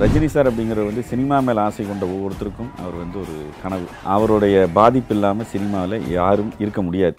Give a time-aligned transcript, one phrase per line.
[0.00, 3.86] Rajini sir அப்படிங்கிறவர் வந்து cinema மேல் ஆசை கொண்ட ஒவ்வொருத்தருக்கும் அவர் வந்து ஒரு கனவு.
[4.14, 7.14] அவருடைய பாதிப்பு இல்லாமல் சினிமாவில் யாரும் இருக்க முடியாது.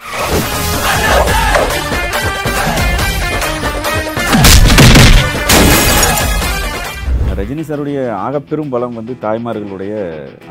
[7.40, 9.94] ரஜினி சாருடைய ஆகப்பெரும் பலம் வந்து தாய்மார்களுடைய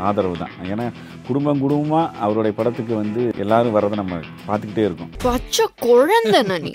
[0.08, 0.54] ஆதரவு தான்.
[0.72, 0.86] ஏன்னா
[1.28, 5.12] குடும்பம் குடும்பமாக அவருடைய படத்துக்கு வந்து எல்லாரும் வர்றதை நம்ம பார்த்துக்கிட்டே இருக்கோம்.
[5.28, 6.74] பச்சை குழந்தை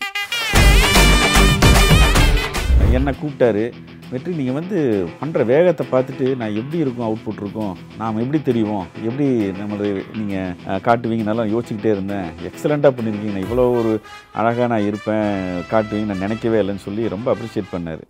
[3.00, 3.66] என்னை கூப்பிட்டாரு.
[4.12, 4.78] வெற்றி நீங்கள் வந்து
[5.20, 9.28] பண்ணுற வேகத்தை பார்த்துட்டு நான் எப்படி இருக்கும் அவுட்புட் இருக்கும் நாம் எப்படி தெரியும் எப்படி
[9.60, 12.28] நம்மளை நீங்கள் காட்டுவீங்க நல்லா யோசிச்சுக்கிட்டே இருந்தேன்.
[12.50, 13.36] எக்ஸலண்ட்டாக பண்ணியிருக்கீங்க.
[13.36, 13.94] நான் இவ்வளோ ஒரு
[14.40, 15.30] அழகாக நான் இருப்பேன்
[15.72, 18.04] காட்டுவீங்க நான் நினைக்கவே இல்லைன்னு சொல்லி ரொம்ப அப்ரிஷியேட் பண்ணார்.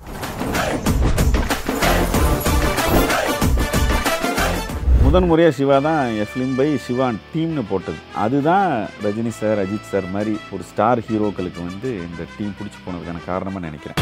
[5.05, 7.99] முதன் முறையாக சிவா தான் எஃப்லிம் பை சிவான் டீம்னு போட்டது.
[8.25, 8.67] அதுதான்
[9.05, 13.99] ரஜினி சார் அஜித் சார் மாதிரி ஒரு ஸ்டார் ஹீரோக்களுக்கு வந்து இந்த டீம் பிடிச்சி போனதுக்கான காரணமாக நினைக்கிறேன்.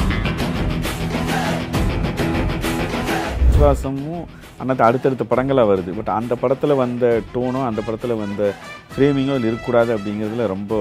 [3.60, 4.22] விஸ்வாசமும்
[4.62, 5.92] அன்னத்து அடுத்தடுத்த படங்களாக வருது.
[5.98, 8.44] பட் அந்த படத்தில் வந்த டோனும் அந்த படத்தில் வந்த
[8.92, 10.74] ஃப்ரேமிங்கும் அதில் இருக்கக்கூடாது அப்படிங்கிறதுல ரொம்ப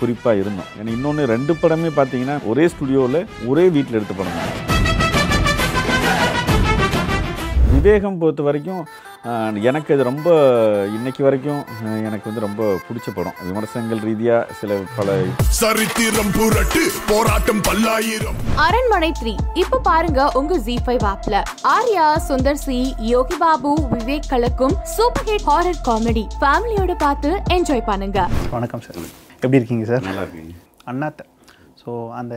[0.00, 0.68] குறிப்பாக இருந்தோம்.
[0.78, 4.54] ஏன்னா இன்னொன்று ரெண்டு படமே பார்த்தீங்கன்னா ஒரே ஸ்டுடியோவில் ஒரே வீட்டில் எடுத்த படம் தான்.
[7.74, 8.82] விவேகம் பொறுத்த வரைக்கும்
[9.68, 10.28] எனக்கு அது ரொம்ப
[10.96, 11.64] இன்னைக்கு வரைக்கும்
[12.04, 13.34] எனக்கு வந்து ரொம்ப பிடிச்ச படம்.
[13.42, 15.16] விமர்சனங்கள் ரீதியாக சில பல
[15.48, 18.36] சரித்திரம் புரட்டு போராட்டம் பல்லாயிரம்.
[18.56, 19.34] அரண்மனை த்ரீ.
[19.54, 21.42] இப்ப பாருங்க உங்க ஜி ஃபைவ் ஆப்ல
[21.76, 28.28] ஆர்யா சுந்தர் சி யோகி பாபு விவேக் கலக்கும் சூப்பர் ஹிட் ஹாரர் காமெடி ஃபேமிலியோட பார்த்து என்ஜாய் பண்ணுங்க.
[28.50, 28.96] வணக்கம் சார்.
[29.34, 30.00] எப்படி இருக்கீங்க சார்?
[30.00, 30.54] நல்லா இருக்குங்க.
[30.84, 31.26] அண்ணாத்த
[31.88, 32.34] ஸோ அந்த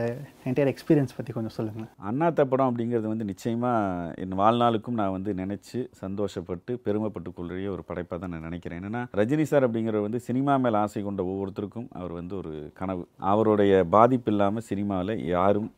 [0.48, 1.90] என்டையர் எக்ஸ்பீரியன்ஸ் பற்றி கொஞ்சம் சொல்லுங்களேன்.
[2.10, 8.18] அண்ணாத்த படம் அப்படிங்கிறது வந்து நிச்சயமாக என் வாழ்நாளுக்கும் நான் வந்து நினச்சி சந்தோஷப்பட்டு பெருமைப்பட்டு கொள்கிற ஒரு படைப்பாக
[8.22, 8.78] தான் நான் நினைக்கிறேன்.
[8.80, 13.04] என்னென்னா ரஜினி சார் அப்படிங்கிறவர் வந்து சினிமா மேல் ஆசை கொண்ட ஒவ்வொருத்தருக்கும் அவர் வந்து ஒரு கனவு.
[13.32, 15.70] அவருடைய பாதிப்பு இல்லாமல் சினிமாவில் யாரும்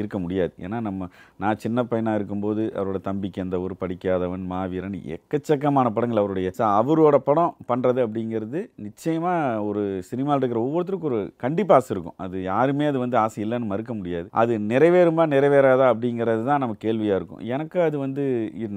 [0.00, 0.52] இருக்க முடியாது.
[0.66, 1.08] ஏன்னா நம்ம
[1.44, 6.52] நான் சின்ன பையனாக இருக்கும்போது அவரோட தம்பிக்கு அந்த ஒரு படிக்காதவன் மாவீரன் எக்கச்சக்கமான படங்கள் அவருடைய.
[6.80, 12.16] அவரோட படம் பண்ணுறது அப்படிங்கிறது நிச்சயமாக ஒரு சினிமாவில் இருக்கிற ஒவ்வொருத்தருக்கும் ஒரு கண்டிப்பாக ஆசை இருக்கும்.
[12.24, 14.26] அது யாருமே அது வந்து ஆசை இல்லைன்னு மறுக்க முடியாது.
[14.42, 17.42] அது நிறைவேறுமா நிறைவேறாதா அப்படிங்கிறது தான் நம்ம கேள்வியாக இருக்கும்.
[17.54, 18.24] எனக்கு அது வந்து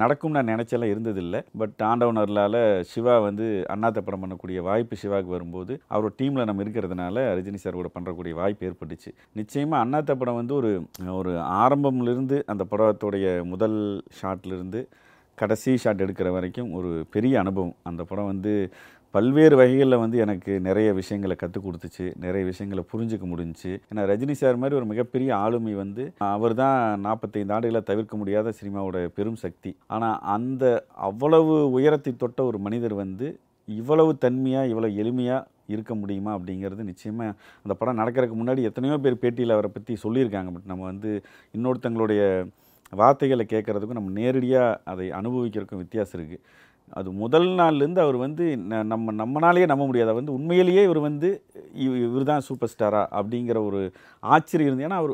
[0.04, 1.42] நடக்கும் நான் நினச்செல்லாம் இருந்ததில்லை.
[1.62, 2.60] பட் ஆண்டவனர்லால்
[2.92, 3.46] சிவா வந்து
[3.76, 8.68] அண்ணாத்த படம் பண்ணக்கூடிய வாய்ப்பு சிவாவுக்கு வரும்போது அவர் டீமில் நம்ம இருக்கிறதுனால ரஜினி சார் கூட பண்ணுறக்கூடிய வாய்ப்பு
[8.70, 9.12] ஏற்பட்டுச்சு.
[9.40, 10.72] நிச்சயமாக அண்ணாத்த படம் வந்து ஒரு
[11.14, 11.32] ஒரு
[11.64, 13.78] ஆரம்பம்லேருந்து அந்த படத்துடைய முதல்
[14.20, 14.82] ஷாட்லேருந்து
[15.38, 17.76] கடைசி ஷாட் எடுக்கிற வரைக்கும் ஒரு பெரிய அனுபவம்.
[17.84, 18.54] அந்த படம் வந்து
[19.14, 22.06] பல்வேறு வகைகளில் வந்து எனக்கு நிறைய விஷயங்களை கற்றுக் கொடுத்துச்சு.
[22.24, 23.72] நிறைய விஷயங்களை புரிஞ்சுக்க முடிஞ்சிச்சு.
[23.90, 29.00] ஏன்னா ரஜினி சார் மாதிரி ஒரு மிகப்பெரிய ஆளுமை வந்து அவர் தான் நாற்பத்தைந்து ஆண்டுகளை தவிர்க்க முடியாத சினிமாவோட
[29.18, 29.72] பெரும் சக்தி.
[29.88, 33.30] ஆனால் அந்த அவ்வளவு உயரத்தை தொட்ட ஒரு மனிதர் வந்து
[33.68, 39.56] இவ்வளவு தன்மையாக இவ்வளோ எளிமையாக இருக்க முடியுமா அப்படிங்கிறது நிச்சயமாக அந்த படம் நடக்கிறதுக்கு முன்னாடி எத்தனையோ பேர் பேட்டியில்
[39.58, 40.52] அவரை பற்றி சொல்லியிருக்காங்க.
[40.56, 41.12] பட் நம்ம வந்து
[41.58, 42.24] இன்னொருத்தங்களுடைய
[43.02, 46.44] வார்த்தைகளை கேட்குறதுக்கும் நம்ம நேரடியாக அதை அனுபவிக்கிறதுக்கும் வித்தியாசம் இருக்குது
[47.00, 48.44] அது முதல் நாள்லேருந்து அவர் வந்து
[48.92, 50.14] நம்ம நம்மனாலேயே நம்ப முடியாது.
[50.20, 51.30] வந்து உண்மையிலேயே இவர் வந்து
[52.06, 53.82] இவர் தான் சூப்பர் ஸ்டாரா அப்படிங்கிற ஒரு
[54.36, 55.14] ஆச்சரியம் இருந்து ஏன்னா அவர்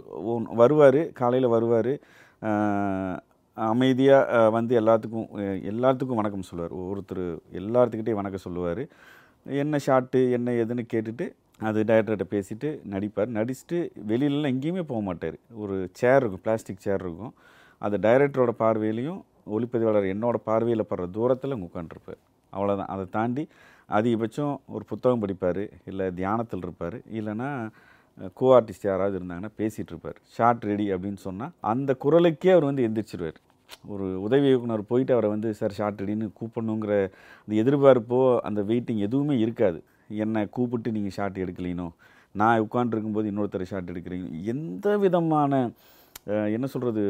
[0.62, 1.92] வருவார் காலையில் வருவார்.
[3.58, 5.28] அமைதியாக வந்து எல்லாத்துக்கும்
[5.72, 6.74] எல்லாத்துக்கும் வணக்கம் சொல்லுவார்.
[6.80, 7.26] ஒவ்வொருத்தர்
[7.62, 8.84] எல்லாத்துக்கிட்டே வணக்கம் சொல்லுவார்.
[9.46, 11.26] என்ன ஷார்ட்டு என்ன ஏதுன்னு கேட்டுட்டு
[11.68, 13.30] அது டைரக்டர்கிட்ட பேசிவிட்டு நடிப்பார்.
[13.38, 13.78] நடிச்சுட்டு
[14.10, 15.38] வெளியிலலாம் எங்கேயுமே போக மாட்டார்.
[15.64, 17.34] ஒரு சேர் இருக்கும் பிளாஸ்டிக் சேர் இருக்கும்.
[17.82, 19.22] அது டைரக்டரோட பார்வையிலையும்
[19.56, 22.22] ஒளிப்பதிவாளர் என்னோட பார்வையில் படுற தூரத்தில் உட்காந்துருப்பார்
[22.54, 23.44] அவ்வளோதான் அதை தாண்டி
[23.90, 27.50] அதிகபட்சம் ஒரு புத்தகம் படிப்பார் இல்லை தியானத்தில் இருப்பார் இல்லைன்னா
[28.40, 30.18] கோ ஆர்டிஸ்ட் யாராவது இருந்தாங்கன்னா பேசிகிட்டு இருப்பார்.
[30.36, 33.40] ஷார்ட் ரெடி அப்படின்னு சொன்னால் அந்த குரலுக்கே அவர் வந்து எந்திரிச்சிருவார்.
[33.88, 36.94] ஒரு உதவி இயக்குனர் போயிட்டு அவரை வந்து சார் ஷார்ட் அடின்னு கூப்பிடணுங்கிற
[37.48, 39.80] அந்த எதிர்பார்ப்போ அந்த வெயிட்டிங் எதுவுமே இருக்காது.
[40.24, 41.88] என்னை கூப்பிட்டு நீங்கள் ஷார்ட் எடுக்கலினோ
[42.36, 45.52] நான் உட்காந்துருக்கும்போது இன்னொருத்தர் ஷார்ட் எடுக்கிறீங்க எந்த விதமான
[46.56, 47.02] என்ன சொல்கிறது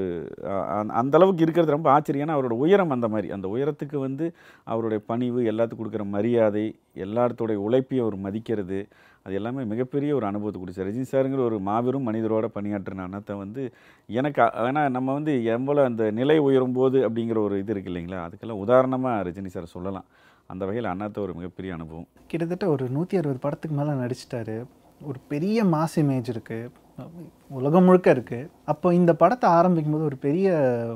[1.00, 2.26] அந்த அளவுக்கு இருக்கிறது ரொம்ப ஆச்சரியம்.
[2.26, 3.28] ஏன்னா அவரோட உயரம் அந்த மாதிரி.
[3.36, 4.26] அந்த உயரத்துக்கு வந்து
[4.72, 6.66] அவருடைய பணிவு எல்லாத்துக்கும் கொடுக்குற மரியாதை
[7.06, 8.80] எல்லாத்தோடைய உழைப்பையும் அவர் மதிக்கிறது
[9.26, 10.88] அது எல்லாமே மிகப்பெரிய ஒரு அனுபவத்தை கொடுத்தார்.
[10.90, 13.62] ரஜினி சாருங்கிற ஒரு மாபெரும் மனிதரோட பணியாற்றின அண்ணத்தை வந்து
[14.20, 18.22] எனக்கு ஏன்னா நம்ம வந்து எவ்வளோ அந்த நிலை உயரும் போது அப்படிங்கிற ஒரு இது இருக்கு இல்லைங்களா?
[18.28, 20.08] அதுக்கெல்லாம் உதாரணமாக ரஜினி சார் சொல்லலாம்.
[20.54, 22.08] அந்த வகையில் அண்ணாத்த ஒரு மிகப்பெரிய அனுபவம்.
[22.32, 24.58] கிட்டத்தட்ட ஒரு நூற்றி அறுபது படத்துக்கு மேலே நடிச்சிட்டாரு.
[25.10, 26.72] ஒரு பெரிய மாஸ் இமேஜ் இருக்குது
[27.58, 30.48] உலகம் முழுக்க இருக்குது அப்போ இந்த படத்தை ஆரம்பிக்கும் போது ஒரு பெரிய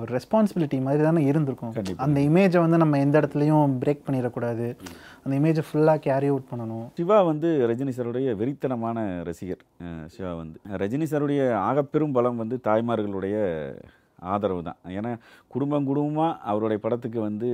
[0.02, 1.74] ஒரு ரெஸ்பான்சிபிலிட்டி மாதிரி தானே இருந்திருக்கும்.
[2.06, 4.68] அந்த இமேஜை வந்து நம்ம எந்த இடத்துலையும் பிரேக் பண்ணிடக்கூடாது.
[5.24, 6.88] அந்த இமேஜை ஃபுல்லாக கேரி அவுட் பண்ணணும்.
[7.00, 9.64] சிவா வந்து ரஜினி சாருடைய வெறித்தனமான ரசிகர்.
[10.16, 10.60] சிவா வந்து.
[10.84, 13.38] ரஜினி சாருடைய ஆகப்பெரும் பலம் வந்து தாய்மார்களுடைய
[14.34, 14.80] ஆதரவு தான்.
[15.00, 15.12] ஏன்னா
[15.56, 17.50] குடும்பம் குடும்பமாக அவருடைய படத்துக்கு வந்து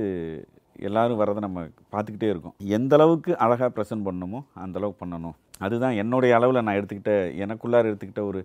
[0.86, 2.54] எல்லோரும் வரதை நம்ம பார்த்துக்கிட்டே இருக்கோம்.
[2.78, 5.36] எந்த அளவுக்கு அழகாக ப்ரெசென்ட் பண்ணணுமோ அந்தளவுக்கு பண்ணணும்.
[5.66, 7.14] அதுதான் என்னுடைய அளவில் நான் எடுத்துக்கிட்ட
[7.44, 8.40] எனக்குள்ளார எடுத்துக்கிட்ட ஒரு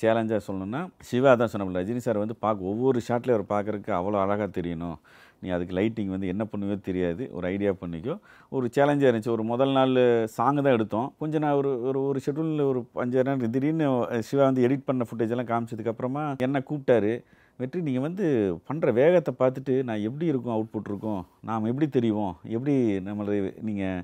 [0.00, 4.48] சேலஞ்சாக சொல்லணும்னா சிவா தான் சொன்ன ரஜினி சார் வந்து பார்க்க ஒவ்வொரு ஷாட்லேயும் அவர் பார்க்குறதுக்கு அவ்வளோ அழகாக
[4.58, 4.96] தெரியணும்.
[5.42, 7.22] நீ அதுக்கு லைட்டிங் வந்து என்ன பண்ணுவோ தெரியாது.
[7.36, 8.14] ஒரு ஐடியா பண்ணிக்கோ.
[8.56, 9.34] ஒரு சேலஞ்சாக இருந்துச்சு.
[9.36, 9.94] ஒரு முதல் நாள்
[10.36, 11.08] சாங் தான் எடுத்தோம்.
[11.22, 13.88] கொஞ்சம் நான் ஒரு ஒரு ஒரு ஷெட்யூலில் ஒரு அஞ்சாறு நாள் திடீர்னு
[14.28, 17.12] சிவா வந்து எடிட் பண்ண ஃபுட்டேஜ் எல்லாம் காமிச்சதுக்கப்புறமா என்ன கூப்பிட்டாரு?
[17.60, 18.26] வெற்றி நீங்கள் வந்து
[18.68, 24.02] பண்ணுற வேகத்தை பார்த்துட்டு நான் எப்படி இருக்கும் அவுட்புட் இருக்கும் நாம் எப்படி தெரியும் எப்படி நம்மளை நீங்கள்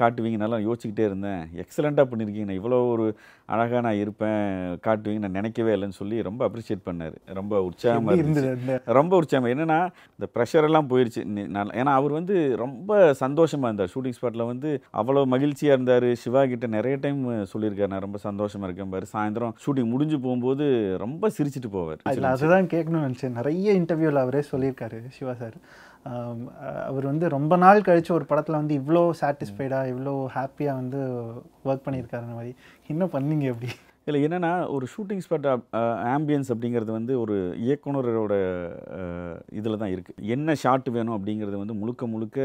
[0.00, 0.38] காட்டுவீங்க.
[0.44, 1.42] நல்லா யோசிச்சுக்கிட்டே இருந்தேன்.
[1.62, 3.06] எக்ஸலண்ட்டாக பண்ணியிருக்கீங்க நான் இவ்வளோ ஒரு
[3.52, 4.42] அழகாக நான் இருப்பேன்
[4.86, 7.16] காட்டுவீங்க நான் நினைக்கவே இல்லைன்னு சொல்லி ரொம்ப அப்ரிஷியேட் பண்ணார்.
[7.40, 8.78] ரொம்ப உற்சாகமாக இருந்துச்சு.
[8.98, 9.50] ரொம்ப உற்சாகம்.
[9.54, 9.80] என்னன்னா
[10.16, 11.22] இந்த ப்ரெஷர் எல்லாம் போயிடுச்சு
[11.80, 13.92] ஏன்னா அவர் வந்து ரொம்ப சந்தோஷமா இருந்தார்.
[13.94, 14.70] ஷூட்டிங் ஸ்பாட்டில் வந்து
[15.02, 16.08] அவ்வளோ மகிழ்ச்சியாக இருந்தார்.
[16.24, 17.22] சிவா கிட்ட நிறைய டைம்
[17.54, 17.92] சொல்லியிருக்காரு.
[17.94, 19.06] நான் ரொம்ப சந்தோஷமா இருக்கேன் பாரு.
[19.14, 20.66] சாயந்தரம் ஷூட்டிங் முடிஞ்சு போகும்போது
[21.04, 22.02] ரொம்ப சிரிச்சிட்டு போவார்.
[22.34, 23.38] அதுதான் கேட்கணும்னு நினச்சேன்.
[23.40, 25.56] நிறைய இன்டர்வியூவில் அவரே சொல்லியிருக்காரு சிவா சார்
[26.86, 31.00] அவர் வந்து ரொம்ப நாள் கழிச்சு ஒரு படத்தில் வந்து இவ்வளோ சாட்டிஸ்ஃபைடாக இவ்வளோ ஹாப்பியாக வந்து
[31.64, 32.54] ஒர்க் பண்ணியிருக்காரு அந்த மாதிரி.
[32.88, 33.70] இன்னும் பண்ணீங்க எப்படி
[34.06, 35.46] இல்லை என்னன்னா ஒரு ஷூட்டிங் ஸ்பாட்
[36.04, 38.34] ஆம்பியன்ஸ் அப்படிங்கிறது வந்து ஒரு இயக்குனரோட
[39.52, 42.38] இதில் தான் இருக்குது என்ன ஷாட் வேணும் அப்படிங்கிறது வந்து முழுக்க முழுக்க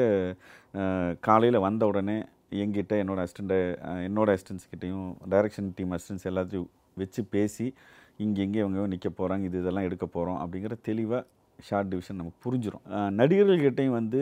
[1.19, 2.17] காலையில் வந்த உடனே
[2.51, 7.73] எங்கிட்ட என்னோட அசிஸ்டண்ட்டை என்னோட அசிஸ்டன்ஸ் கிட்டேயும் டைரக்ஷன் டீம் அசிஸ்டன்ஸ் எல்லாத்தையும் வச்சு பேசி
[8.17, 11.23] இங்கே எங்கே இவங்க நிற்க போகிறாங்க இது இதெல்லாம் எடுக்க போகிறோம் அப்படிங்கிற தெளிவாக
[11.67, 12.85] ஷார்ட் டிவிஷன் நமக்கு புரிஞ்சிடும்
[13.19, 14.21] நடிகர்கள்கிட்டையும் வந்து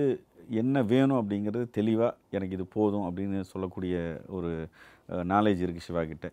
[0.62, 3.96] என்ன வேணும் அப்படிங்கிறது தெளிவாக எனக்கு இது போதும் அப்படின்னு சொல்லக்கூடிய
[4.38, 4.52] ஒரு
[5.34, 6.28] நாலேஜ் இருக்குது சிவா கிட்ட.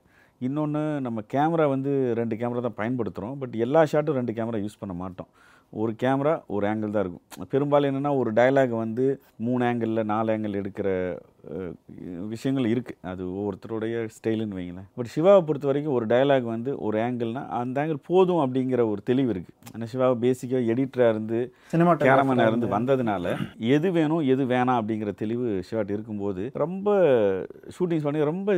[0.46, 4.94] இன்னொன்று நம்ம கேமரா வந்து ரெண்டு கேமரா தான் பயன்படுத்துகிறோம் பட் எல்லா ஷாட்டும் ரெண்டு கேமரா யூஸ் பண்ண
[5.02, 5.30] மாட்டோம்.
[5.82, 7.48] ஒரு கேமரா ஒரு ஆங்கிள் தான் இருக்கும்.
[7.52, 9.04] பெரும்பாலும் என்னென்னா ஒரு டயலாக் வந்து
[9.46, 10.88] மூணு ஆங்கிளில் நாலு ஆங்கிள் எடுக்கிற
[12.32, 14.86] விஷயங்கள் இருக்குது அது ஒவ்வொருத்தருடைய ஸ்டைலுன்னு வைங்களேன்.
[14.96, 19.30] பட் சிவாவை பொறுத்த வரைக்கும் ஒரு டயலாக் வந்து ஒரு ஆங்கிள்னா அந்த ஆங்கிள் போதும் அப்படிங்கிற ஒரு தெளிவு
[19.32, 21.38] இருக்குது ஆனால் சிவாவை பேசிக்காக எடிட்டராக இருந்து
[22.02, 22.68] கேமராமேனாக இருந்து.
[22.74, 23.26] வந்ததுனால
[23.72, 26.88] எது வேணும் எது வேணாம் அப்படிங்கிற தெளிவு ஷாட் இருக்கும்போது ரொம்ப
[27.76, 28.50] ஷூட்டிங்ஸ் பண்ணி ரொம்ப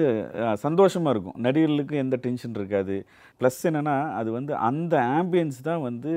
[0.43, 1.39] அஹ், சந்தோஷமா இருக்கும்.
[1.45, 2.97] நடிகர்களுக்கு எந்த டென்ஷன் இருக்காது.
[3.41, 6.13] ப்ளஸ் என்னன்னா அது வந்து அந்த ஆம்பியன்ஸ் தான் வந்து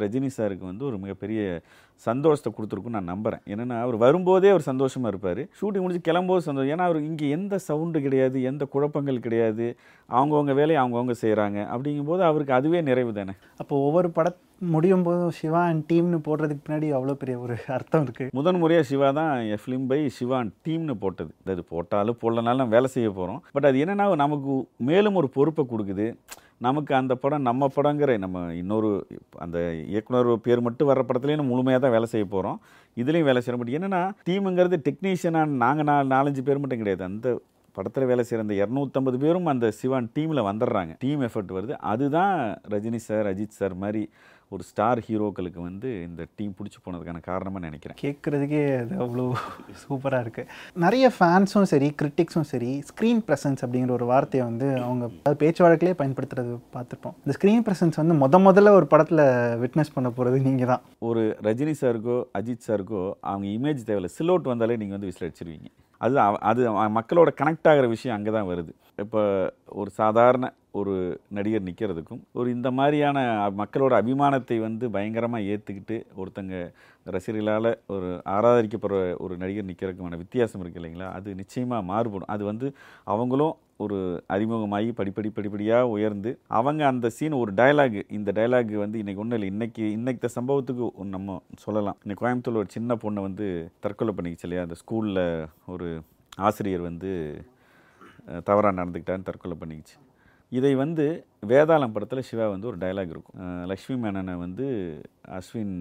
[0.00, 1.40] ரஜினி சாருக்கு வந்து ஒரு மிகப்பெரிய
[2.06, 3.42] சந்தோஷத்தை கொடுத்துருக்குன்னு நான் நம்புறேன்.
[3.52, 5.42] என்னன்னா அவர் வரும்போதே அவர் சந்தோஷமா இருப்பார்.
[5.58, 6.72] ஷூட்டிங் முடிஞ்சு கிளம்போது சந்தோஷம்.
[6.76, 9.68] ஏன்னா அவர் இங்கே எந்த சவுண்டு கிடையாது எந்த குழப்பங்கள் கிடையாது.
[10.08, 13.34] அவங்கவுங்க வேலையை அவங்கவுங்க செய்கிறாங்க அப்படிங்கும்போது அவருக்கு அதுவே நிறைவு தானே.
[13.62, 14.34] அப்போ ஒவ்வொரு பட
[14.74, 19.08] முடியும் போதும் சிவா அண்ட் டீம்னு போடுறதுக்கு பின்னாடி அவ்வளோ பெரிய ஒரு அர்த்தம் இருக்குது முதன் முறையாக சிவா
[19.18, 21.32] தான் என் ஃபிலிம் பை சிவான் டீம்னு போட்டது.
[21.54, 24.54] அது போட்டாலும் போடலனாலும் வேலை செய்ய போகிறோம் பட் அது என்னன்னா நமக்கு
[24.90, 26.06] மேலும் ஒரு பொறுப்பை கொடுக்குது.
[26.58, 29.06] நமக்கு அந்த படம் நம்ம படங்கிற நம்ம இன்னொரு
[29.38, 32.60] அந்த இயக்குனர் பேர் மட்டும் வர்ற படத்துலேயும் நம்ம முழுமையாக தான் வேலை செய்ய போகிறோம்
[32.96, 33.82] இதுலேயும் வேலை செய்ய முடியும்.
[33.82, 37.04] என்னென்னா டீமுங்கிறது டெக்னீஷியனாக நாங்கள் நாலு நாலஞ்சு பேர் மட்டும் கிடையாது.
[37.04, 37.40] அந்த
[37.72, 40.92] படத்தில் வேலை செய்கிற அந்த இரநூத்தம்பது பேரும் அந்த சிவான் டீமில் வந்துடுறாங்க.
[40.98, 41.74] டீம் எஃபர்ட் வருது.
[41.92, 44.08] அதுதான் ரஜினி சார் அஜித் சார் மாதிரி
[44.54, 47.96] ஒரு ஸ்டார் ஹீரோக்களுக்கு வந்து இந்த டீம் பிடிச்சி போனதுக்கான காரணமாக நினைக்கிறேன்.
[48.02, 49.24] கேட்குறதுக்கே அது அவ்வளோ
[49.84, 50.50] சூப்பராக இருக்குது
[50.84, 56.54] நிறைய ஃபேன்ஸும் சரி கிரிட்டிக்ஸும் சரி ஸ்க்ரீன் ப்ரெசன்ஸ் அப்படிங்கிற ஒரு வார்த்தையை வந்து அவங்க பேச்சு வழக்கிலே பயன்படுத்துறது
[56.76, 57.16] பார்த்துருப்போம்.
[57.24, 59.24] இந்த ஸ்க்ரீன் ப்ரெசன்ஸ் வந்து முத முதல்ல ஒரு படத்தில்
[59.64, 63.02] விட்னஸ் பண்ண போகிறது நீங்கள் தான் ஒரு ரஜினி சாருக்கோ அஜித் சாருக்கோ
[63.32, 64.12] அவங்க இமேஜ் தேவையில்ல.
[64.18, 65.68] சிலோட் வந்தாலே நீங்கள் வந்து விசில் அடிச்சிருவீங்க.
[66.00, 66.16] அது
[66.50, 66.62] அது
[66.96, 68.72] மக்களோட கனெக்ட் ஆகிற விஷயம் அங்கே தான் வருது.
[69.02, 69.22] இப்போ
[69.80, 70.46] ஒரு சாதாரண
[70.80, 70.94] ஒரு
[71.36, 73.18] நடிகர் நிற்கிறதுக்கும் ஒரு இந்த மாதிரியான
[73.60, 76.54] மக்களோட அபிமானத்தை வந்து பயங்கரமாக ஏற்றுக்கிட்டு ஒருத்தங்க
[77.14, 81.08] ரசிகர்களால் ஒரு ஆராதரிக்கப்படுற ஒரு நடிகர் நிற்கிறதுக்குமான வித்தியாசம் இருக்குது இல்லைங்களா?
[81.18, 82.32] அது நிச்சயமாக மாறுபடும்.
[82.34, 82.68] அது வந்து
[83.14, 83.54] அவங்களும்
[83.84, 83.98] ஒரு
[84.34, 89.50] அறிமுகமாகி படிப்படி படிப்படியாக உயர்ந்து அவங்க அந்த சீன் ஒரு டயலாக் இந்த டயலாக் வந்து இன்றைக்கி ஒன்றும் இல்லை.
[89.54, 91.98] இன்றைக்கி இன்னைக்கு சம்பவத்துக்கு நம்ம சொல்லலாம்.
[92.04, 93.48] இன்னைக்கு கோயம்புத்தூரில் ஒரு சின்ன பொண்ணை வந்து
[93.86, 94.64] தற்கொலை பண்ணிக்கிச்சு இல்லையா?
[94.68, 95.24] அந்த ஸ்கூலில்
[95.74, 95.90] ஒரு
[96.48, 97.12] ஆசிரியர் வந்து
[98.48, 99.96] தவறாக நடந்துக்கிட்டான்னு தற்கொலை பண்ணிக்கிச்சு.
[100.52, 101.04] இதை வந்து
[101.50, 103.38] வேதாளம் படத்தில் சிவா வந்து ஒரு டயலாக் இருக்கும்.
[103.70, 104.66] லக்ஷ்மி மேனனை வந்து
[105.38, 105.76] அஸ்வின்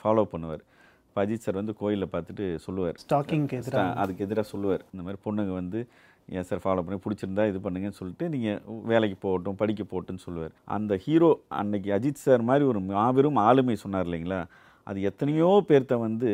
[0.00, 0.62] ஃபாலோ பண்ணுவார்.
[1.08, 2.98] இப்போ அஜித் சார் வந்து கோயிலில் பார்த்துட்டு சொல்லுவார்.
[3.04, 4.84] ஸ்டாக்கிங்க்கு எதிராக அதுக்கு எதிராக சொல்லுவார்.
[4.92, 5.80] இந்த மாதிரி பொண்ணுங்க வந்து
[6.38, 10.52] ஏன் சார் ஃபாலோ பண்ணி பிடிச்சிருந்தா இது பண்ணுங்கன்னு சொல்லிட்டு நீங்கள் வேலைக்கு போகட்டும் படிக்க போகட்டும்னு சொல்லுவார்.
[10.76, 11.30] அந்த ஹீரோ
[11.60, 14.40] அன்னைக்கு அஜித் சார் மாதிரி ஒரு மாபெரும் ஆளுமை சொன்னார் இல்லைங்களா?
[14.86, 16.30] அது எத்தனையோ பேர்த்த வந்து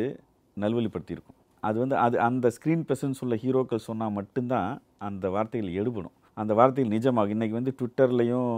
[0.64, 1.38] நல்வழிப்படுத்தியிருக்கும்.
[1.66, 4.70] அது வந்து அது அந்த ஸ்க்ரீன் ப்ரெசன்ஸ் உள்ள ஹீரோக்கள் சொன்னால் மட்டும்தான்
[5.00, 8.50] அந்த வார்த்தைகள் எடுபடும் அந்த வார்த்தைகள் நிஜமாகும் இன்றைக்கி வந்து ட்விட்டர்லேயும்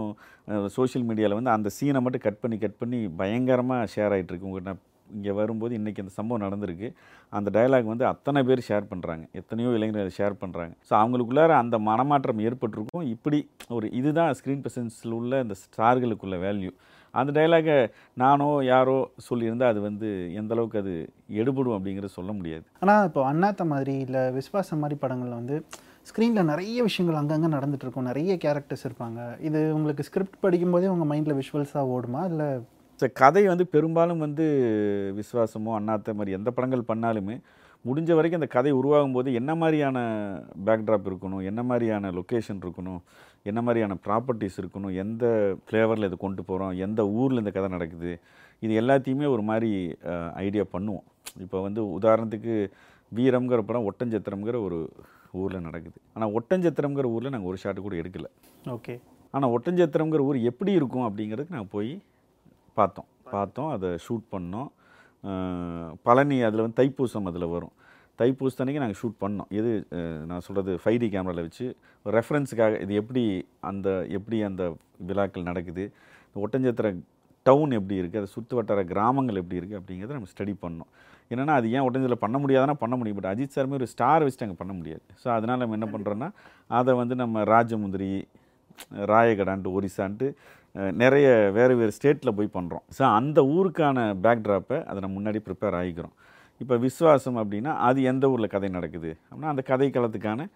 [0.69, 4.73] சோஷியல் மீடியாவில் வந்து அந்த சீனை மட்டும் கட் பண்ணி கட் பண்ணி பயங்கரமாக ஷேர் ஆகிட்டுருக்கு உங்கள்கிட்ட
[5.15, 6.89] இங்கே வரும்போது இன்றைக்கி அந்த சம்பவம் நடந்திருக்கு.
[7.37, 12.43] அந்த டயலாக் வந்து அத்தனை பேர் ஷேர் பண்ணுறாங்க எத்தனையோ இளைஞர்கள் ஷேர் பண்ணுறாங்க ஸோ அவங்களுக்குள்ளார அந்த மனமாற்றம்
[12.49, 13.07] ஏற்பட்டிருக்கும்.
[13.15, 13.41] இப்படி
[13.77, 16.71] ஒரு இதுதான் ஸ்க்ரீன் பிரசன்ஸில் உள்ள இந்த ஸ்டார்களுக்குள்ள வேல்யூ
[17.19, 17.75] அந்த டயலாகை
[18.21, 18.97] நானோ யாரோ
[19.27, 20.07] சொல்லியிருந்தால் அது வந்து
[20.39, 20.93] எந்த அளவுக்கு அது
[21.41, 22.63] எடுபடும் அப்படிங்கிறத சொல்ல முடியாது.
[22.83, 25.55] ஆனால் இப்போ அண்ணாத்த மாதிரி இல்லை விஸ்வாசம் மாதிரி படங்களில் வந்து
[26.09, 28.09] ஸ்க்ரீனில் நிறைய விஷயங்கள் அங்கங்கே நடந்துட்டு இருக்கும்.
[28.11, 29.19] நிறைய கேரக்டர்ஸ் இருப்பாங்க.
[29.47, 32.21] இது உங்களுக்கு ஸ்கிரிப்ட் படிக்கும்போதே உங்கள் மைண்டில் விஷுவல்ஸாக ஓடுமா?
[32.31, 32.47] இல்லை
[32.99, 34.45] ஸோ கதை வந்து பெரும்பாலும் வந்து
[35.17, 37.35] விஸ்வாசமோ அண்ணாத்த மாதிரி எந்த படங்கள் பண்ணாலுமே
[37.85, 39.97] முடிஞ்ச வரைக்கும் அந்த கதை உருவாகும் போது என்ன மாதிரியான
[40.67, 43.01] பேக்ட்ராப் இருக்கணும் என்ன மாதிரியான லொக்கேஷன் இருக்கணும்
[43.49, 45.25] என்ன மாதிரியான ப்ராப்பர்ட்டிஸ் இருக்கணும் எந்த
[45.65, 48.11] ஃப்ளேவரில் இதை கொண்டு போகிறோம் எந்த ஊரில் இந்த கதை நடக்குது
[48.63, 49.69] இது எல்லாத்தையுமே ஒரு மாதிரி
[50.45, 51.05] ஐடியா பண்ணுவோம்.
[51.43, 52.55] இப்போ வந்து உதாரணத்துக்கு
[53.11, 54.79] வீரம்ங்கிற படம் ஒட்டஞ்சத்திரம்ங்கிற ஒரு
[55.41, 55.97] ஊரில் நடக்குது.
[56.15, 58.29] ஆனால் ஒட்டஞ்சத்திரம்ங்கிற ஊரில் நாங்கள் ஒரு ஷாட்டு கூட எடுக்கலை.
[58.75, 58.95] ஓகே.
[59.33, 61.91] ஆனால் ஒட்டஞ்சத்திரம்ங்கிற ஊர் எப்படி இருக்கும் அப்படிங்கிறதுக்கு நாங்கள் போய்
[62.79, 63.09] பார்த்தோம்.
[63.35, 64.69] பார்த்தோம் அதை ஷூட் பண்ணோம்.
[66.07, 67.73] பழனி அதில் வந்து தைப்பூசம் அதில் வரும்.
[68.19, 69.49] தைப்பூசத்தன்னைக்கு நாங்கள் ஷூட் பண்ணோம்.
[69.59, 69.71] எது
[70.29, 71.65] நான் சொல்கிறது ஃபைவ் டி கேமராவில் வச்சு
[72.17, 73.23] ரெஃபரன்ஸுக்காக இது எப்படி
[73.69, 74.63] அந்த எப்படி அந்த
[75.09, 75.83] விழாக்கள் நடக்குது
[76.45, 76.89] ஒட்டஞ்சத்திர
[77.45, 80.89] டவுன் எப்படி இருக்குது அதை சுற்று வட்டார கிராமங்கள் எப்படி இருக்குது அப்படிங்கிறத நம்ம ஸ்டடி பண்ணோம்.
[81.31, 83.17] என்னென்னா அது ஏன் ஒட்டஞ்சத்தில் பண்ண முடியாதுன்னா பண்ண முடியும்.
[83.19, 85.03] பட் அஜித் சாருமே ஒரு ஸ்டார் வச்சுட்டு அங்கே பண்ண முடியாது.
[85.21, 86.29] ஸோ அதனால் நம்ம என்ன பண்ணுறோன்னா
[86.79, 88.09] அதை வந்து நம்ம ராஜமுந்திரி
[89.11, 90.27] ராயகடான்ட்டு ஒரிசான்ட்டு
[91.01, 96.15] நிறைய வேறு வேறு ஸ்டேட்டில் போய் பண்ணுறோம் ஸோ அந்த ஊருக்கான பேக்ட்ராப்பை அதை நம்ம முன்னாடி ப்ரிப்பேர் ஆகிக்கிறோம்.
[96.63, 99.11] இப்போ விஸ்வாசம் அப்படின்னா அது எந்த ஊரில் கதை நடக்குது?
[99.29, 100.47] அப்படின்னா அந்த கதை களத்துக்கான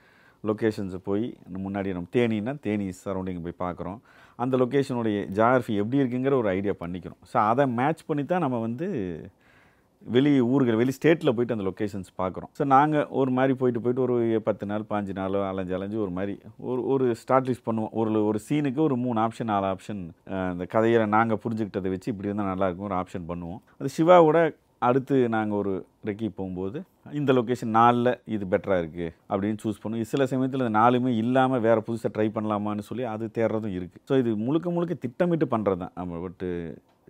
[0.50, 1.26] லொக்கேஷன்ஸை போய்
[1.66, 4.00] முன்னாடி நம்ம தேனின்னா தேனி சரௌண்டிங் போய் பார்க்குறோம்.
[4.44, 7.22] அந்த லொக்கேஷனுடைய ஜாகிரஃபி எப்படி இருக்குங்கிற ஒரு ஐடியா பண்ணிக்கிறோம்.
[7.32, 8.88] ஸோ அதை மேட்ச் பண்ணி தான் நம்ம வந்து
[10.16, 12.50] வெளி ஊர்கள் வெளி ஸ்டேட்டில் போயிட்டு அந்த லொக்கேஷன்ஸ் பார்க்குறோம்.
[12.58, 14.16] ஸோ நாங்கள் ஒரு மாதிரி போயிட்டு போயிட்டு ஒரு
[14.48, 16.34] பத்து நாள் பாஞ்சு நாளோ அலைஞ்சு அலைஞ்சு ஒரு மாதிரி
[16.72, 17.94] ஒரு ஒரு ஸ்டார்ட் லிஸ்ட் பண்ணுவோம்.
[18.02, 20.02] ஒரு ஒரு சீனுக்கு ஒரு மூணு ஆப்ஷன் நாலு ஆப்ஷன்
[20.52, 23.62] அந்த கதையை நாங்கள் புரிஞ்சுக்கிட்டதை வச்சு இப்படி இருந்தால் நல்லாயிருக்கும் ஒரு ஆப்ஷன் பண்ணுவோம்.
[23.80, 24.40] அது சிவாவோட
[24.88, 25.74] அடுத்து நாங்கள் ஒரு
[26.08, 26.78] ரெக்கி போகும்போது
[27.20, 30.10] இந்த லொக்கேஷன் நாலில் இது பெட்டராக இருக்குது அப்படின்னு சூஸ் பண்ணுவோம்.
[30.14, 34.32] சில சமயத்தில் இந்த நாலுமே இல்லாமல் வேறு புதுசாக ட்ரை பண்ணலாமான்னு சொல்லி அது தேடுறதும் இருக்குது ஸோ இது
[34.48, 36.50] முழுக்க முழுக்க திட்டமிட்டு பண்ணுறது தான் நம்ம பட்டு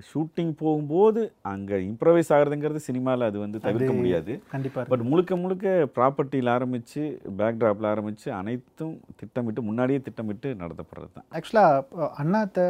[0.10, 1.22] ஷூட்டிங் போகும்போது
[1.52, 4.34] அங்கே இம்ப்ரவைஸ் ஆகிறதுங்கிறது சினிமாவில் அது வந்து தவிர்க்க முடியாது.
[4.54, 7.02] கண்டிப்பாக பட் முழுக்க முழுக்க ப்ராப்பர்ட்டியில் ஆரம்பித்து
[7.42, 11.28] பேக்ட்ராப்பில் ஆரம்பித்து அனைத்தும் திட்டமிட்டு முன்னாடியே திட்டமிட்டு நடத்தப்படுறது தான்.
[11.40, 12.66] ஆக்சுவலாக அண்ணாத்த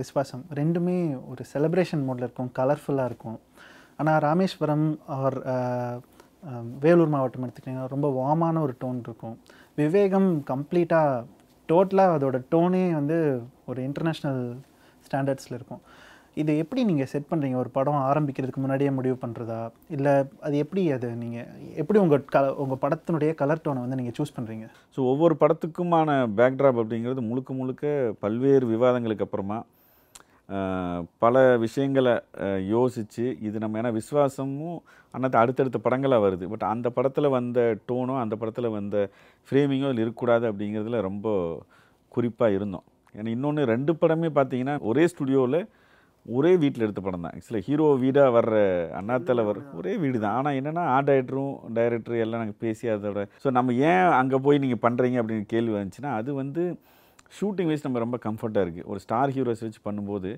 [0.00, 0.98] விஸ்வாசம் ரெண்டுமே
[1.32, 3.38] ஒரு செலிப்ரேஷன் மோடில் இருக்கும் கலர்ஃபுல்லாக இருக்கும்.
[4.00, 5.38] ஆனால் ராமேஸ்வரம் ஆர்
[6.84, 9.36] வேலூர் மாவட்டம் எடுத்துக்கிட்டிங்கன்னா ரொம்ப வார்மான ஒரு டோன் இருக்கும்.
[9.82, 11.24] விவேகம் கம்ப்ளீட்டாக
[11.68, 13.16] டோட்டலாக அதோட டோனே வந்து
[13.70, 14.42] ஒரு இன்டர்நேஷ்னல்
[15.06, 15.82] ஸ்டாண்டர்ட்ஸில் இருக்கும்.
[16.36, 19.60] இது எப்படி நீங்கள் செட் பண்ணுறீங்க ஒரு படம் ஆரம்பிக்கிறதுக்கு முன்னாடியே முடிவு பண்ணுறதா
[19.94, 20.12] இல்லை
[20.46, 21.46] அது எப்படி அது நீங்கள்
[21.82, 24.66] எப்படி உங்கள் க உங்கள் படத்தினுடைய கலர் டோனை வந்து நீங்கள் சூஸ் பண்ணுறீங்க
[24.96, 27.84] ஸோ ஒவ்வொரு படத்துக்குமான பேக்ட்ராப் அப்படிங்கிறது முழுக்க முழுக்க
[28.24, 29.58] பல்வேறு விவாதங்களுக்கு அப்புறமா
[31.24, 32.14] பல விஷயங்களை
[32.74, 34.76] யோசித்து இது நம்ம ஏன்னா விஸ்வாசமும்
[35.14, 36.44] அன்னத்தை அடுத்தடுத்த படங்களாக வருது.
[36.52, 38.96] பட் அந்த படத்தில் வந்த டோனோ அந்த படத்தில் வந்த
[39.48, 41.26] ஃப்ரேமிங்கோ அதில் இருக்கக்கூடாது அப்படிங்கிறதுல ரொம்ப
[42.14, 42.86] குறிப்பாக இருந்தோம்.
[43.14, 45.60] ஏன்னா இன்னொன்று ரெண்டு படமே பார்த்தீங்கன்னா ஒரே ஸ்டுடியோவில்
[46.28, 47.34] ஒரே வீட்டில் எடுத்த படம் தான்.
[47.34, 48.54] ஆக்சுவலாக ஹீரோ வீடாக வர்ற
[48.92, 53.50] அண்ணாத்தில் வர ஒரே வீடு தான் ஆனால் என்னென்னா ஆர்ட் டைரக்டரும் டைரக்டர் எல்லாம் நாங்கள் பேசி அதோட ஸோ
[53.50, 56.64] நம்ம ஏன் அங்கே போய் நீங்கள் பண்ணுறீங்க அப்படின்னு கேள்வி வந்துச்சுன்னா அது வந்து
[57.38, 60.30] ஷூட்டிங் வைஸ் நம்ம ரொம்ப கம்ஃபர்ட்டாக இருக்குது ஒரு ஸ்டார் ஹீரோஸ் வச்சு பண்ணும்போது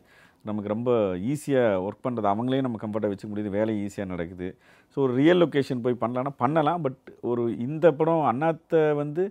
[0.44, 0.90] நமக்கு ரொம்ப
[1.32, 4.48] ஈஸியாக ஒர்க் பண்ணுறது அவங்களே நம்ம கம்ஃபர்ட்டாக வச்சுக்க முடியுது வேலை ஈஸியாக நடக்குது.
[4.92, 9.24] ஸோ ஒரு ரியல் லொக்கேஷன் போய் பண்ணலான்னா பண்ணலாம் பட் ஒரு இந்த படம் அண்ணாத்தை வந்து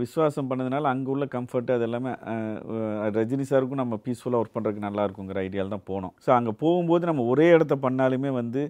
[0.00, 2.12] விஸ்வாசம் பண்ணதுனால அங்கே உள்ள கம்ஃபர்ட்டு அது எல்லாமே
[3.16, 6.14] ரஜினி சாருக்கும் நம்ம பீஸ்ஃபுல்லாக ஒர்க் பண்ணுறதுக்கு நல்லா இருக்குங்கிற ஐடியாவில் தான் போனோம்.
[6.24, 8.62] ஸோ அங்கே போகும்போது நம்ம ஒரே இடத்த பண்ணாலுமே வந்து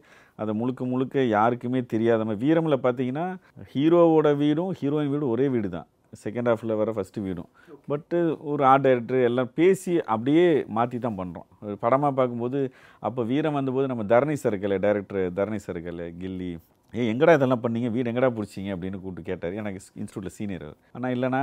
[0.42, 3.26] அதை முழுக்க முழுக்க யாருக்குமே தெரியாத மாதிரி வீரமில் பார்த்தீங்கன்னா
[3.74, 5.88] ஹீரோவோட வீடும் ஹீரோயின் வீடும் ஒரே வீடு தான்
[6.24, 7.50] செகண்ட் ஹாஃபில் வர ஃபஸ்ட்டு வீடும்.
[7.86, 8.18] பட்டு
[8.52, 10.46] ஒரு ஆர்ட் டைரக்டர் எல்லாம் பேசி அப்படியே
[10.78, 11.48] மாற்றி தான் பண்ணுறோம்
[11.84, 12.60] படமாக பார்க்கும்போது
[13.08, 16.50] அப்போ வீரம் வந்தபோது நம்ம தரணி சருக்கலை டைரக்டர் தரணி சருக்கலை கில்லி
[16.96, 17.88] ஏ எங்கடா இதெல்லாம் பண்ணீங்க?
[17.94, 18.70] வீடு எங்கடா பிடிச்சிங்க?
[18.74, 19.54] அப்படின்னு கூப்பிட்டு கேட்டார்.
[19.60, 21.40] எனக்கு இன்ஸ்டியூட்டில் சீனியர் ஆனால் இல்லைனா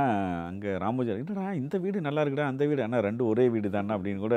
[0.50, 2.80] அங்கே ராமோஜா என்னடா இந்த வீடு நல்லா இருக்குடா அந்த வீடு.
[2.86, 4.36] ஆனால் ரெண்டு ஒரே வீடு தானே அப்படின்னு கூட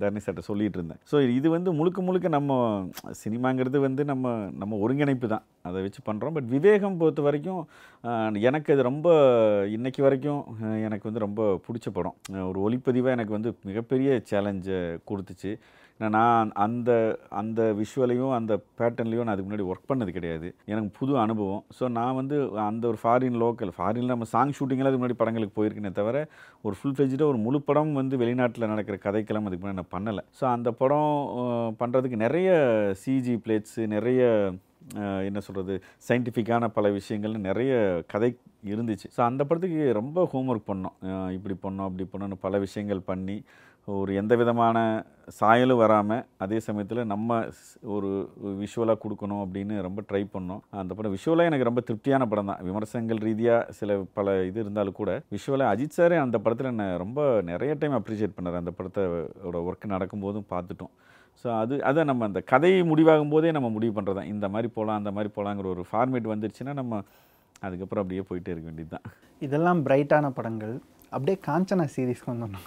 [0.00, 1.00] தர்ணி தரணி சார்ட்ட சொல்லிட்டு இருந்தேன்.
[1.10, 2.58] ஸோ இது வந்து முழுக்க முழுக்க நம்ம
[3.22, 5.44] சினிமாங்கிறது வந்து நம்ம நம்ம ஒருங்கிணைப்பு தான்.
[5.68, 7.62] அதை வச்சு பண்ணுறோம் பட் விவேகம் பொறுத்த வரைக்கும்
[8.48, 9.08] எனக்கு அது ரொம்ப
[9.76, 10.42] இன்றைக்கி வரைக்கும்
[10.88, 12.16] எனக்கு வந்து ரொம்ப பிடிச்ச படம்.
[12.50, 15.52] ஒரு ஒளிப்பதிவாக எனக்கு வந்து மிகப்பெரிய சேலஞ்சை கொடுத்துச்சு.
[16.00, 16.90] ஏன்னா நான் அந்த
[17.40, 20.48] அந்த விஷுவலையும் அந்த பேட்டர்ன்லையும் நான் அதுக்கு முன்னாடி ஒர்க் பண்ணது கிடையாது.
[20.72, 21.62] எனக்கு புது அனுபவம்.
[21.78, 22.36] ஸோ நான் வந்து
[22.68, 26.26] அந்த ஒரு ஃபாரின் லோக்கல் ஃபாரினில் நம்ம சாங் ஷூட்டிங்கெல்லாம் அதுக்கு முன்னாடி படங்களுக்கு போயிருக்கேனே தவிர
[26.66, 30.24] ஒரு ஃபுல் ஃப்ளெஜ்டாக ஒரு முழு படம் வந்து வெளிநாட்டில் நடக்கிற கதைக்கெல்லாம் அதுக்கு முன்னாடி நான் பண்ணலை.
[30.40, 31.12] ஸோ அந்த படம்
[31.82, 32.50] பண்ணுறதுக்கு நிறைய
[33.04, 34.22] சிஜி பிளேட்ஸு நிறைய
[35.28, 35.74] என்ன சொல்கிறது
[36.06, 37.72] சயின்டிஃபிக்கான பல விஷயங்கள்னு நிறைய
[38.12, 38.28] கதை
[38.72, 39.06] இருந்துச்சு.
[39.16, 40.96] ஸோ அந்த படத்துக்கு ரொம்ப ஹோம்ஒர்க் பண்ணோம்.
[41.36, 43.36] இப்படி பண்ணோம் அப்படி பண்ணோன்னு பல விஷயங்கள் பண்ணி
[43.88, 44.78] ஒரு எந்த விதமான
[45.38, 48.10] சாயலும் வராமல் அதே சமயத்தில் நம்ம ஸ்- ஒரு
[48.60, 50.62] விஷுவலாக கொடுக்கணும் அப்படின்னு ரொம்ப ட்ரை பண்ணோம்.
[50.80, 52.62] அந்த படம் விஷுவலாக எனக்கு ரொம்ப திருப்தியான படம் தான்.
[52.62, 57.74] விமர்சனங்கள் ரீதியாக சில பல இது இருந்தாலும் கூட விஷுவலாக அஜித் சாரே அந்த படத்தில் என்னை ரொம்ப நிறைய
[57.74, 58.60] டைம் அப்ரிஷியேட் பண்ணார்.
[58.62, 60.92] அந்த படத்தோட ஒர்க் நடக்கும்போதும் பார்த்துட்டோம்.
[61.44, 64.96] ஸோ அது அதை நம்ம அந்த கதை முடிவாகும் போதே நம்ம முடிவு பண்ணுறது தான் இந்த மாதிரி போகலாம்
[64.96, 67.00] அந்த மாதிரி போகலாங்கிற ஒரு ஃபார்மேட் வந்துருச்சுன்னா நம்ம
[67.62, 69.06] அதுக்கப்புறம் அப்படியே போயிட்டே இருக்க வேண்டியது தான்
[69.42, 70.74] இதெல்லாம் பிரைட்டான படங்கள்.
[71.14, 72.62] அப்படியே காஞ்சனா சீரீஸ்க்கு வந்தோம்னா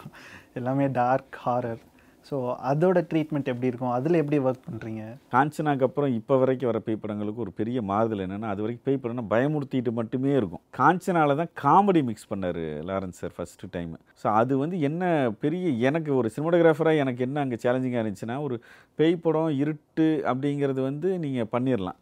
[0.60, 1.82] எல்லாமே டார்க் ஹாரர்
[2.30, 2.38] ஸோ
[2.70, 3.92] அதோட ட்ரீட்மெண்ட் எப்படி இருக்கும்?
[3.98, 8.50] அதில் எப்படி ஒர்க் பண்ணுறீங்க காஞ்சனாக்கு அப்புறம் இப்போ வரைக்கும் வர பேய் படங்களுக்கு ஒரு பெரிய மாறுதல் என்னென்னா
[8.54, 10.64] அது வரைக்கும் பேய் படம்னா பயமுறுத்திட்டு மட்டுமே இருக்கும்.
[10.80, 13.94] காஞ்சனால தான் காமெடி மிக்ஸ் பண்ணார் Lawrence sir first time
[14.24, 15.04] so அது வந்து என்ன
[15.46, 18.58] பெரிய எனக்கு ஒரு சினிமாட்டோகிராஃபராக எனக்கு என்ன அங்கே சேலஞ்சிங்காக இருந்துச்சுன்னா ஒரு
[19.00, 22.00] பேய் படம் இருட்டு அப்படிங்கிறது வந்து நீங்கள் பண்ணிடலாம்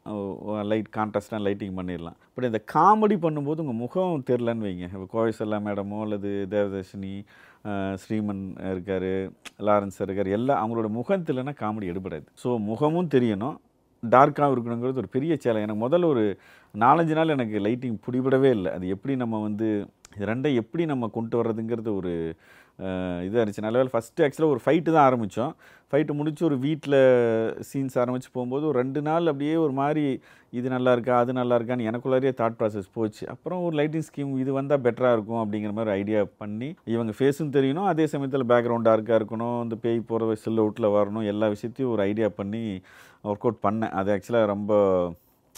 [0.74, 4.88] லைட் கான்ட்ராஸ்டாக லைட்டிங் பண்ணிடலாம் பட் இந்த காமெடி பண்ணும்போது உங்கள் முகம் தெரிலன்னு வைங்க.
[4.95, 7.13] இப்போ கோவைசல்லா மேடமோ அல்லது தேவதர்ஷினி
[8.01, 9.12] ஸ்ரீமன் இருக்கார்
[9.67, 11.27] லாரன்ஸ் இருக்கார் எல்லாம் அவங்களோட முகம்
[11.62, 12.25] காமெடி எடுபடாது.
[12.43, 13.57] ஸோ முகமும் தெரியணும்.
[14.03, 15.62] டார்க்காகவும் இருக்கணுங்கிறது ஒரு பெரிய சேலை.
[15.65, 16.24] எனக்கு முதல்ல ஒரு
[16.84, 18.72] நாலஞ்சு நாள் எனக்கு லைட்டிங் பிடிபடவே இல்லை.
[18.77, 19.67] அது எப்படி நம்ம வந்து
[20.29, 22.13] ரெண்டை எப்படி நம்ம கொண்டு வர்றதுங்கிறது ஒரு
[23.25, 23.65] இதாக இருந்துச்சு.
[23.65, 25.53] நல்ல வேலை ஃபஸ்ட்டு ஆக்சுவலாக ஒரு ஃபைட்டு தான் ஆரம்பித்தோம்
[25.91, 26.98] ஃபைட்டு முடிச்சு ஒரு வீட்டில்
[27.70, 30.03] சீன்ஸ் ஆரம்பித்து போகும்போது ஒரு ரெண்டு நாள் அப்படியே ஒரு மாதிரி
[30.60, 33.24] இது நல்லா இருக்கா அது நல்லா இருக்கான்னு எனக்குள்ளாரியே தாட் ப்ராசஸ் போச்சு.
[33.34, 37.89] அப்புறம் ஒரு லைட்டிங் ஸ்கீம் இது வந்தால் பெட்டராக இருக்கும் அப்படிங்கிற மாதிரி ஐடியா பண்ணி இவங்க ஃபேஸும் தெரியணும்
[37.91, 42.29] அதே சமயத்தில் பேக்ரவுண்ட் டார்க்காக இருக்கணும் இந்த பேய் போகிற செல்லு அவுட்டில் வரணும் எல்லா விஷயத்தையும் ஒரு ஐடியா
[42.39, 42.63] பண்ணி
[43.29, 43.94] ஒர்க் அவுட் பண்ணேன்.
[44.00, 44.74] அது ஆக்சுவலாக ரொம்ப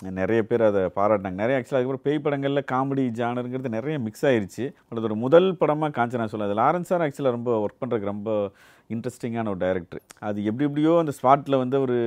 [0.01, 1.39] நிறைய பேர் அதை பாராட்டினாங்க.
[1.43, 6.25] நிறைய ஆக்சுவலாக அதுக்கப்புறம் பேய் படங்களில் காமெடி ஜானருங்கிறது நிறைய மிக்ஸ் ஆயிடுச்சு பட் ஒரு முதல் படமாக காஞ்சனா
[6.25, 8.51] சொல்ல அது லாரன்ஸ் சார் ஆக்சுவலாக ரொம்ப ஒர்க் பண்ணுறதுக்கு ரொம்ப
[8.89, 11.97] இன்ட்ரெஸ்டிங்கான ஒரு டைரக்டர் அது எப்படி எப்படியோ அந்த ஸ்பாட்டில் வந்து ஒரு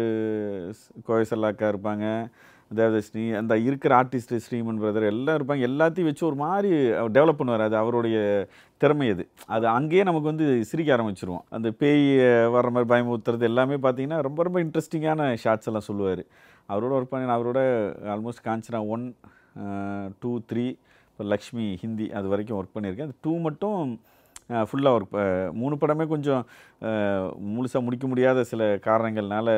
[1.09, 2.29] கோயசல்லாக்கா இருப்பாங்க.
[2.75, 5.63] தேவதர்ஷினி அந்த இருக்கிற ஆர்டிஸ்ட் ஸ்ரீமன் பிரதர் எல்லாம் இருப்பாங்க.
[5.71, 6.75] எல்லாத்தையும் வச்சு ஒரு மாதிரி
[7.17, 7.65] டெவலப் பண்ணுவார்.
[7.69, 8.19] அது அவருடைய
[8.77, 9.29] திறமை அது.
[9.47, 11.45] அது அங்கேயே நமக்கு வந்து சிரிக்க ஆரம்பிச்சிருவோம்.
[11.51, 12.07] அந்த பேய்
[12.55, 16.25] வர்ற மாதிரி பயமுறுத்துறது எல்லாமே பார்த்தீங்கன்னா ரொம்ப ரொம்ப இன்ட்ரெஸ்டிங்கான ஷார்ட்ஸ் எல்லாம் சொல்லுவார்.
[16.73, 17.61] அவரோட ஒர்க் பண்ணி அவரோட
[18.15, 19.05] almost Kanchana one
[20.23, 20.67] two three
[21.11, 23.09] இப்போ லக்ஷ்மி ஹிந்தி அது வரைக்கும் ஒர்க் பண்ணியிருக்கேன்.
[23.11, 23.81] அது டூ மட்டும்
[24.69, 25.17] ஃபுல்லாக ஒர்க்
[25.61, 26.43] மூணு படமே கொஞ்சம்
[27.55, 29.49] முழுசாக முடிக்க முடியாத சில காரணங்கள்னால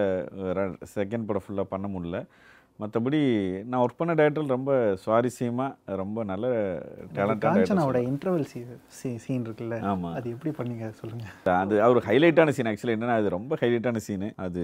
[0.95, 2.19] செகண்ட் படம் ஃபுல்லாக பண்ண முடியல.
[2.81, 3.19] மற்றபடி
[3.63, 6.47] நான் ஒர்க் பண்ண டேரக்டர் ரொம்ப சுவாரஸ்யமாக ரொம்ப நல்ல
[7.15, 8.47] காஞ்சனாவோட டேலண்டான இன்டர்வல்
[9.19, 10.11] சீன் இருக்குல்ல ஆமா.
[10.15, 10.91] அது எப்படி பண்ணீங்க?
[10.93, 11.27] சொல்லுங்க.
[11.55, 14.63] அது அவர் ஹைலைட்டான சீன் ஆக்சுவலி என்னன்னா அது ரொம்ப ஹைலைட்டான சீனு அது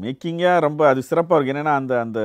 [0.00, 2.20] மேக்கிங்காக ரொம்ப அது சிறப்பாக இருக்கும் என்னென்னா அந்த அந்த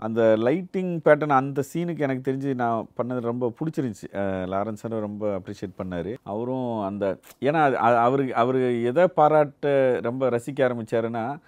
[0.00, 4.08] அந்த லைட்டிங் பேட்டர்ன் அந்த சீனுக்கு எனக்கு தெரிஞ்சு நான் பண்ணது ரொம்ப பிடிச்சிருந்துச்சி.
[4.48, 6.12] லாரன்ஸ் சார் ரொம்ப அப்ரிஷியேட் பண்ணார்.
[6.24, 7.04] அவரும் அந்த
[7.42, 11.38] ஏன்னா அது- அ- அவருக்கு அவர் எதை பாராட்ட ரொம்ப ரசிக்க ஆரம்பிச்சாருன்னா அஹ்,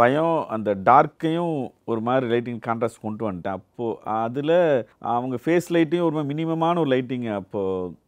[0.00, 1.54] பயம் அந்த டார்க்கையும்
[1.92, 3.58] ஒரு மாதிரி லைட்டிங் கான்ட்ராஸ்ட் கொண்டு வந்துட்டேன்.
[3.60, 4.58] அப்போது அதில்
[5.14, 8.06] அவங்க ஃபேஸ் லைட்டையும் ஒரு மாதிரி மினிமமான ஒரு லைட்டிங் அப்போது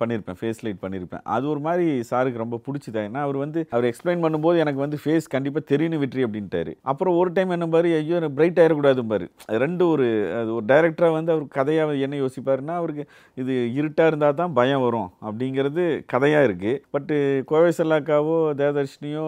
[0.00, 3.02] பண்ணியிருப்பேன் ஃபேஸ் லைட் பண்ணியிருப்பேன் அது ஒரு மாதிரி சாருக்கு ரொம்ப பிடிச்சதா?
[3.08, 6.72] ஏன்னா அவர் வந்து அவர் எக்ஸ்பிளைன் பண்ணும்போது எனக்கு வந்து ஃபேஸ் கண்டிப்பாக தெரியணும் வெற்றி அப்படின்ட்டாரு.
[6.90, 9.26] அப்புறம் ஒரு டைம் என்ன பாரு ஐயோ பிரைட் ஆயிடக்கூடாது பாரு.
[9.64, 10.08] ரெண்டு ஒரு
[10.40, 13.06] அது ஒரு டைரக்டராக வந்து அவர் கதையாக என்ன யோசிப்பாருன்னா அவருக்கு
[13.42, 17.16] இது இருட்டாக இருந்தால் தான் பயம் வரும் அப்படிங்கிறது கதையாக இருக்குது பட்டு
[17.52, 19.26] கோவை செல்லாக்காவோ தேவதர்ஷினியோ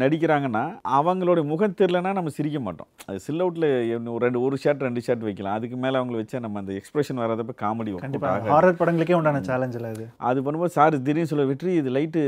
[0.00, 0.62] நடிக்கிறாங்கன்னா
[0.98, 2.88] அவங்களோட முகம் தெரிலனா நம்ம சிரிக்க மாட்டோம்.
[3.08, 3.68] அது சில் அவுட்டில்
[4.14, 5.56] ஒரு ரெண்டு ஒரு ஷாட் ரெண்டு ஷாட் வைக்கலாம்.
[5.58, 8.32] அதுக்கு மேலே அவங்கள வச்சா நம்ம அந்த எக்ஸ்பிரஷன் வராதப்ப காமெடி கண்டிப்பா.
[8.52, 10.06] ஹாரர் படங்களுக்கே உண்டான சேலஞ்சில் அது.
[10.30, 12.22] அது பண்ணும்போது சார் திடீர்னு சொல்ல வெற்றி இது லைட்டு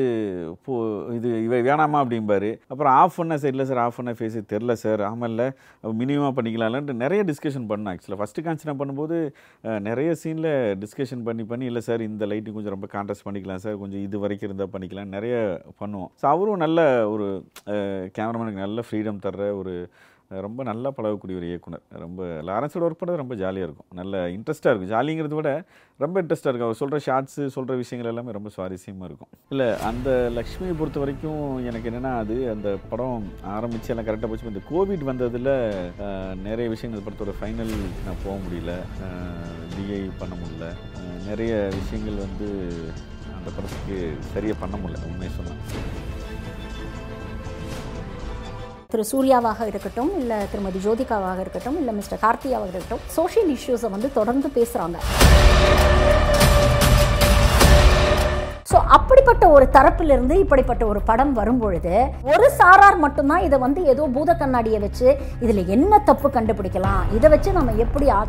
[0.68, 0.76] போ
[1.16, 2.00] இது இவ வேணாமா?
[2.04, 2.50] அப்படிம்பாரு.
[2.72, 5.02] அப்புறம் ஆஃப் பண்ண சார் இல்லை சார் ஆஃப் பண்ண ஃபேஸு தெரில சார்.
[5.10, 5.48] ஆமாம் இல்லை.
[6.02, 9.18] மினிமமாக பண்ணிக்கலாம்லன்ட்டு நிறைய டிஸ்கஷன் பண்ணோம் ஆக்சுவலாக ஃபஸ்ட்டு கான்சனா பண்ணும்போது
[9.88, 10.50] நிறைய சீனில்
[10.84, 13.78] டிஸ்கஷன் பண்ணி பண்ணி இல்லை சார் இந்த லைட்டு கொஞ்சம் ரொம்ப கான்ட்ராஸ்ட் பண்ணிக்கலாம் சார்.
[13.84, 15.14] கொஞ்சம் இது வரைக்கும் இருந்தால் பண்ணிக்கலாம்.
[15.18, 15.36] நிறைய
[15.82, 16.10] பண்ணுவோம்.
[16.22, 16.80] ஸோ அவரும் நல்ல
[17.14, 17.25] ஒரு
[18.18, 19.74] கேமராமேனுக்கு நல்ல ஃப்ரீடம் தர்ற ஒரு
[20.44, 21.82] ரொம்ப நல்லா பழகக்கூடிய ஒரு இயக்குனர்.
[22.04, 23.88] ரொம்ப லாரன்ஸோட ஒர்க் பண்ணுறது ரொம்ப ஜாலியாக இருக்கும்.
[23.98, 24.90] நல்ல இன்ட்ரெஸ்ட்டாக இருக்கும்.
[24.92, 25.50] ஜாலிங்கிறத விட
[26.04, 26.68] ரொம்ப இன்ட்ரெஸ்ட்டாக இருக்கும்.
[26.68, 29.30] அவர் சொல்கிற ஷார்ட்ஸு சொல்கிற விஷயங்கள் எல்லாமே ரொம்ப சுவாரஸ்யமாக இருக்கும்.
[29.52, 30.08] இல்லை அந்த
[30.38, 34.52] லக்ஷ்மியை பொறுத்த வரைக்கும் எனக்கு என்னென்னா அது அந்த படம் ஆரம்பித்து எல்லாம் கரெக்டாக போச்சு.
[34.54, 35.52] இந்த கோவிட் வந்ததில்
[36.48, 37.74] நிறைய விஷயங்கள் படத்தோட ஃபைனல்
[38.06, 38.74] நான் போக முடியல.
[39.76, 40.66] டிஐ பண்ண முடியல.
[41.30, 42.48] நிறைய விஷயங்கள் வந்து
[43.38, 43.96] அந்த படத்துக்கு
[44.34, 45.62] சரியாக பண்ண முடியல உண்மையை சொன்னேன்
[48.96, 54.48] திரு சூர்யாவாக இருக்கட்டும் இல்லை திருமதி ஜோதிகாவாக இருக்கட்டும் இல்லை மிஸ்டர் கார்த்தியாவாக இருக்கட்டும் சோஷியல் இஷ்யூஸை வந்து தொடர்ந்து
[54.54, 54.96] பேசுகிறாங்க
[58.66, 61.92] ஸோ அப்படிப்பட்ட ஒரு தரப்பிலிருந்து இப்படிப்பட்ட ஒரு படம் வரும்பொழுது
[62.32, 65.06] ஒரு சாரார் மட்டும்தான் இதை வந்து ஏதோ பூத கண்ணாடியை வச்சு
[65.40, 67.02] இதில் என்ன தப்பு கண்டுபிடிக்கலாம்?
[67.12, 68.24] இதை வச்சு நம்ம எப்படி ஆதாரம்